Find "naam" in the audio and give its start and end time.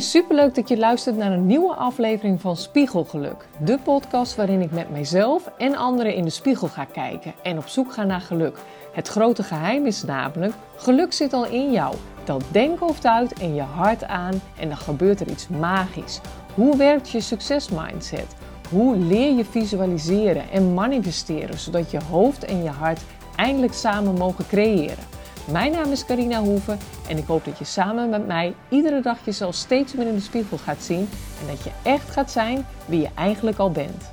25.72-25.90